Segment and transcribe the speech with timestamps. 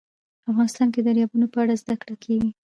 [0.51, 2.49] افغانستان کې د دریابونه په اړه زده کړه کېږي.